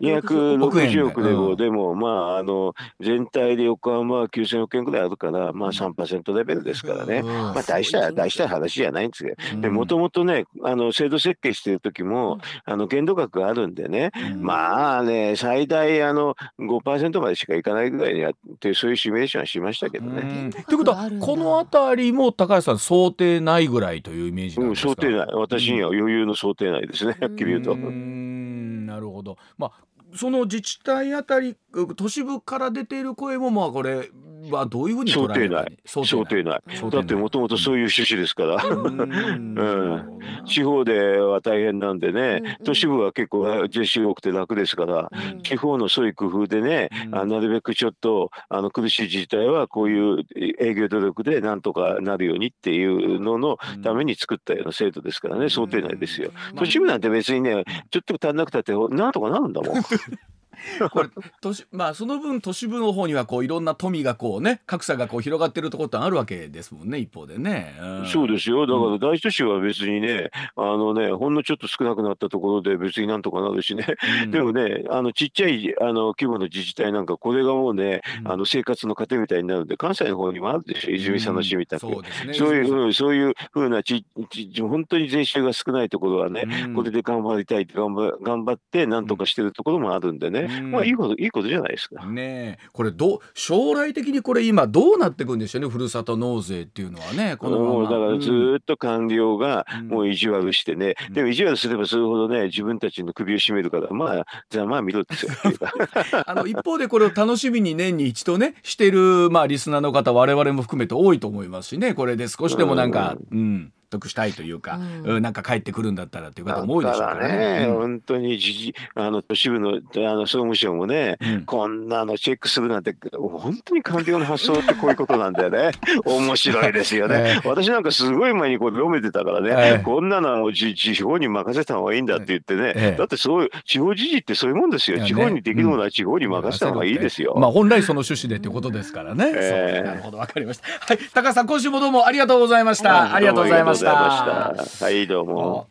[0.00, 1.30] 260億で。
[1.30, 7.22] も、でも、まあ、あの、全体で横浜は9000億円ぐらいあるから、まあ3%レベルですからね。
[7.22, 9.60] まあ大した、大した話じゃないんですけど。
[9.60, 20.50] で、もともとね、あの、制度設計してる時も、あの、限度額があるんでね、まあね、最大、あの、5%までしかいかないぐらいにやって、そういうシミュレーションはしましたけどね。
[20.66, 25.26] ということは、この辺りも高橋さん、想定内ぐらいというイメージなんですか、うん、想定内。
[25.34, 27.76] 私には余裕の想定内ですね、はっきり言うと。
[27.76, 29.36] なるほど。
[29.56, 31.56] まあその自治体あたり
[31.96, 34.10] 都市部から出ている声もまあこれ
[34.50, 35.78] はどういうふうに想定内。
[35.84, 36.60] 想定内。
[36.90, 45.10] だってもともとそういう趣旨ですから、うん、地方では大変なんでね、都市部は結構実施多くて楽ですから、
[45.42, 50.24] 地方のそういう工夫でね、あなるべくちょっとあの苦しい自治体はこういう
[50.60, 56.30] 営業努力でなんとかなるようにっていうののために作ったような制度ですからね、想定内ですよ。
[56.56, 59.82] 都市部なんて別にねちょっと足んなくたってなんとかなるんだもん。
[60.90, 61.08] これ
[61.40, 68.66] 都市まあその分都市部の方にはこういろんな富がこうね格差がこう広がってるところってあるわけですもんね一方でね、うん、そうですよ。
[68.66, 73.86] だから大都市は別にね、あのねほんのちょっと少なくなったところで別になんとかなるしね、
[74.24, 82.34] うん、でもねあのちっちゃいあの規模の自治体なんかこれがもうね、あの生活の糧みたいになるんで関西の方にもあるでしょ泉佐野市みたいな、そうですね。
[82.34, 86.44] そういう、うん、そういうふうなちち本当に税収が少ないところはね、
[86.74, 92.04] これで頑張りたいって頑張頑張ってなんとかしてるところもあるんでね、まあいいこといいことじゃないですか。
[92.06, 97.82] ねこれど将来的にこれ今どうなっていくんでしょうねふるさと納税っていうのはねこのまま。
[97.84, 105.14] だからずっと官僚がもう意地悪してね、うん、でも意地悪すればするほどね自分たちの首を絞めるからまあじゃあまあ見ろって
[106.26, 117.58] あの一方でこれを楽しみに年に一度ねしてるまあリスナーの方我々も含めて多いと思いますしねこれで少しでもなんか、うん、うん得したいというか、うん、なんか帰ってくるんだったらっていう方も多いでしょうからね。
[117.60, 125.70] ねうん、本当にじあの都市部のあの総務省もね、うん、こんなのチェックするなんて本当に官僚の発想ってこういうことなんだよね。
[126.04, 127.40] 面白いですよね。
[127.44, 135.04] 私なんかすごい前にこう読めてたからね、えー、こんなのを地方に任せた方がいいんだって言ってね、えー、だってそういう地方自治ってそういうもんですよ。
[135.04, 137.34] 地方にできるものは地方に任せた方がいいですよ。
[137.36, 139.32] まあ本来その趣旨でっていうことですからね。
[139.34, 140.66] えー、なるほどわかりました。
[140.68, 143.14] はい、高橋さん今週もどうもありがとうございました。
[143.14, 143.77] ありがとうございました。
[143.84, 145.68] はいどうも。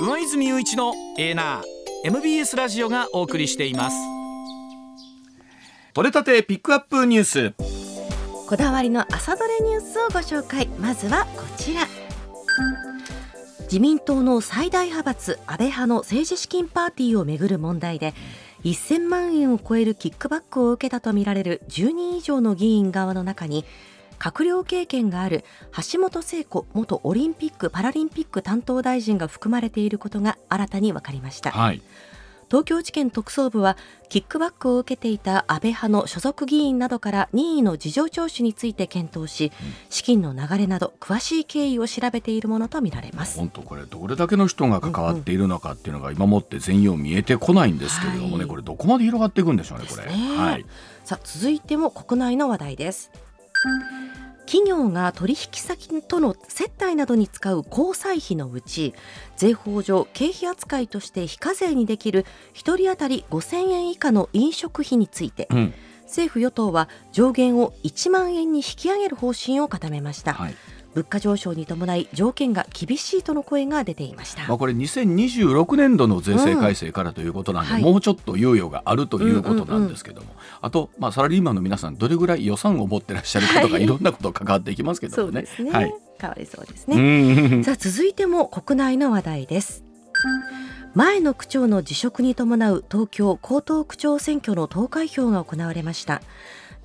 [0.00, 1.62] 上泉雄一のエーナー
[2.04, 3.96] MBS ラジオがお送りしています。
[5.92, 7.54] 取れたてピックアップニュース。
[8.48, 10.68] こだわりの朝どれニュースをご紹介。
[10.78, 11.88] まずはこちら。
[13.62, 18.14] 自民党の最大派閥安倍派の政治資金パーティーをめぐる問題で
[18.62, 23.64] 1000万円を超えるキックバックを受けたとみられる10人以上の議員側の中に
[24.22, 25.44] 閣僚経験がある
[25.92, 31.82] 橋本聖子元オリンピック・パラリンピック担当大臣が含まれていることが新たに分かりました、はい、
[32.46, 33.76] 東京地検特捜部は
[34.08, 39.50] キックバックを受けていた安倍派の所属議員などから任意の事情聴取について検討し、
[39.88, 43.38] 資金の流れなど詳しい経緯を調べているものとみられます。
[43.38, 50.66] 本当これどれだけの人が関わっているのかっていうのが今もって全容見えてこないんですけれどもね、はい、これどこまで広がっていくんでしょうねこれ、はい、
[51.04, 53.10] さあ続いても国内の話題です
[54.46, 58.92] 企業が取引先との接待などに使う交際費のうち
[59.36, 70.34] 税法上経費扱いとして非課税にできる1人当たり5000円以下の飲食費について、うん、政府与党は上限を1万円に引き上げる方針を固めました。
[70.34, 70.54] はい
[70.94, 80.28] 物価上昇に伴い条件が厳しいとの声が出ていました、まあ、これ2026年度の税制改正からということなんで、うん、もうちょっと猶予があるということなんですけども、
[80.60, 85.46] あと、まあ、サラリーマンの皆さんどれぐらい予算を持ってらっしゃるかとか、はい、いろんなこと関わっていきますけどね。
[85.58, 85.70] ね。
[85.70, 87.62] はい、変わりそうですね。
[87.64, 89.84] さあ続いても国内の話題です。
[90.94, 96.20] 前の区長の辞職に伴う東京江東区長選挙の投開票が行われました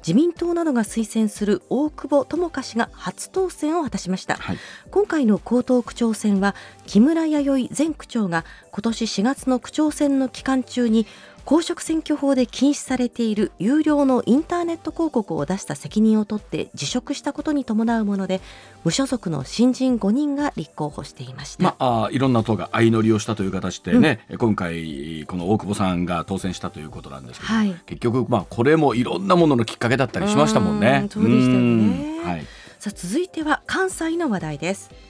[0.07, 4.57] 自民党などが推薦する大久保智香氏が初当選を果たしました、はい、
[4.89, 6.55] 今回の江東区長選は
[6.85, 11.07] 木村弥生前区長が今年4月の区長選の期間中に
[11.47, 18.41] 公職選挙法で禁止されている有料のインターネット広告を出した責任を取って辞職したことに伴うもので
[18.83, 31.07] 無所属の新人5人が立候補していました、まあ、あいろんな党が相乗りをしたという形でね、うん、今回この大久保さんが当選したということなんですけど、はい、結局まあこれもいろんなもののきっかけだったりしましたもんね。
[31.09, 32.45] そうでしたよね、はい、
[32.77, 35.06] さあ続いては関西の話題です。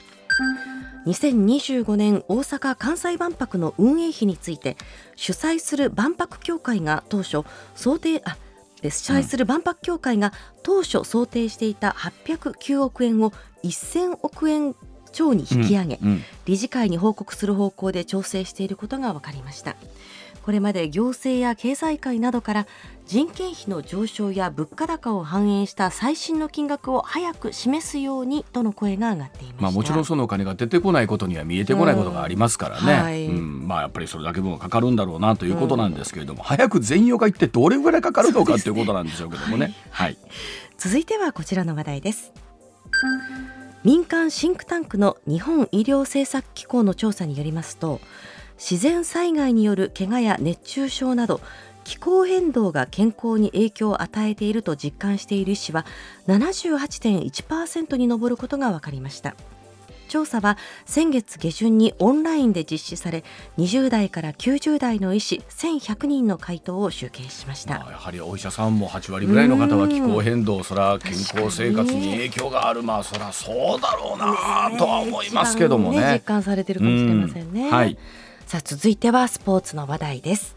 [1.05, 4.77] 2025年大阪・関西万博の運営費について
[5.15, 7.43] 主催する万博協会が当初
[7.75, 8.37] 想定あ
[8.83, 10.33] 主催する万博協会が
[10.63, 13.31] 当初想定していた809億円を
[13.63, 14.75] 1000億円
[15.11, 19.75] 兆に引き上げ、うんうん、理事会に報告する方向で調整していることが分かりました
[20.47, 22.67] これまで行政や経済界などから
[23.05, 39.75] 人件費の上昇や物価高を反映した最新の金額を早く示すようにとの声が上がっていましまあ、もちろんそのお金が出てこないことには見えてこないことがありますからね、うんはい、うん、まあ、やっぱりそれだけ分かかるんだろうなということなんですけれども、うん、早く全容が一体どれぐらいかかるのかということなんでしょうけどもね。
[39.89, 40.17] はい、
[40.77, 42.31] 続いてはこちらの話題です。
[43.83, 47.99] 民間シンクタンクの日本医療政策機構の調査によりますと
[48.57, 51.41] 自然災害による怪我や熱中症など
[51.83, 55.85] 気候変動が健康に影響を与えていると実感している医師は
[56.27, 59.35] 78.1%に上ることが分かりました。
[60.07, 63.23] 調査は先月下旬にオンラインで実施され
[63.57, 72.83] 20代から90代の医師1100人の回答を集計しました、まあ、やはりお医者さんも8割ぐらいの方は気候変動それは健康生活に影響がある。
[72.83, 77.97] まあそりゃそうだろうなとは思いますけどもね、ね、実感されてるかもしれませんね、はい、
[78.47, 80.55] さあ続いてはスポーツの話題です。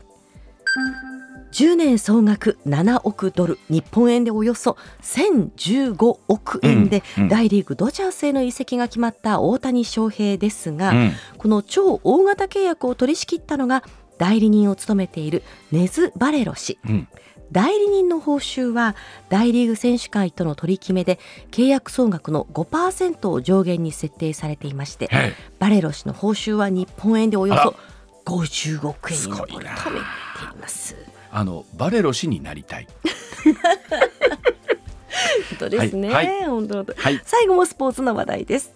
[1.50, 13.82] 10年総額7億ドル日本円でおよそ1015億円で、大リーグドジャースへの移籍が決まった大谷翔平ですが、うん、この超大型契約を取り仕切ったのが
[14.18, 17.08] 代理人を務めているネズ・バレロ氏、うん、
[17.52, 18.94] 代理人の報酬は
[19.28, 21.18] 大リーグ選手会との取り決めで
[21.50, 25.08] 契約総額の5%を上限に設定されていまして、
[25.58, 27.74] バレロ氏の報酬は日本円でおよそ
[28.24, 29.66] 50億円に上るとめてい
[30.60, 30.96] ます。
[31.32, 32.88] あのバレロ氏になりたい。
[35.50, 38.72] 本当ですね、はい、本当、はい、最後もスポーツの話題です。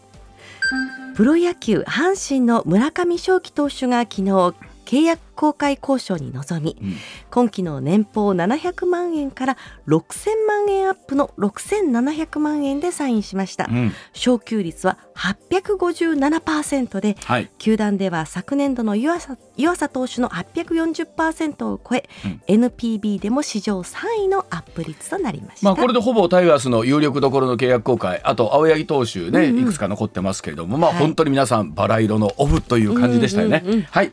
[1.14, 4.54] プロ野球阪神の村上正輝投手が昨日
[4.84, 6.96] 契約公開交渉に臨み、うん、
[7.30, 9.56] 今期の年俸700万円から
[9.88, 33.86] 6000万円アップの6700万円でサインしました、うん、昇給率は857%で、はい、球団では昨年度の湯浅湯浅投手の840%を超え、うん、NPB でも史上3位のアップ率となりました、まあ、これでほぼタイガースの有力どころの契約公開あと青柳投手ね、うんうん、いくつか残ってますけれども、まあ、本当に皆さんバラ色のオフという感じでしたよね。
[33.90, 34.12] はい